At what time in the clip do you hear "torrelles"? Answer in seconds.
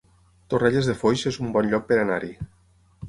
0.53-0.87